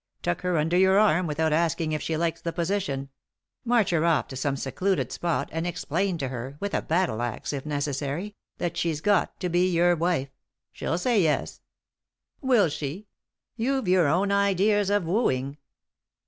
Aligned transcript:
Tuck 0.23 0.41
her 0.41 0.57
under 0.57 0.75
your 0.77 0.97
arm, 0.97 1.27
without 1.27 1.53
asking 1.53 1.91
if 1.91 2.01
she 2.01 2.17
likes 2.17 2.41
the 2.41 2.51
position. 2.51 3.09
March 3.63 3.91
her 3.91 4.03
off 4.03 4.27
to 4.29 4.35
some 4.35 4.55
secluded 4.57 5.11
spot, 5.11 5.47
and 5.51 5.67
explain 5.67 6.17
to 6.17 6.29
her— 6.29 6.55
with 6.59 6.73
a 6.73 6.81
battle 6.81 7.21
axe, 7.21 7.53
if 7.53 7.67
necessary— 7.67 8.35
that 8.57 8.75
she's 8.75 8.99
got 8.99 9.39
to 9.39 9.47
be 9.47 9.69
your 9.71 9.95
wife. 9.95 10.31
She'll 10.71 10.97
say 10.97 11.21
yes."" 11.21 11.61
Will 12.41 12.67
she? 12.67 13.09
You've 13.55 13.87
your 13.87 14.07
own 14.07 14.31
ideas 14.31 14.89
of 14.89 15.05
wooing." 15.05 15.57